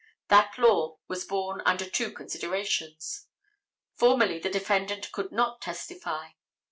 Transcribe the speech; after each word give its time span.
That 0.29 0.57
law 0.57 0.97
was 1.07 1.25
born 1.25 1.61
under 1.63 1.87
two 1.87 2.09
considerations. 2.11 3.27
Formerly 3.93 4.39
the 4.39 4.49
defendant 4.49 5.11
could 5.11 5.31
not 5.31 5.61
testify. 5.61 6.29